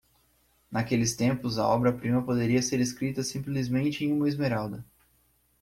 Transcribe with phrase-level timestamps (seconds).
[0.71, 4.83] Naqueles tempos, a obra-prima poderia ser escrita simplesmente em uma esmeralda.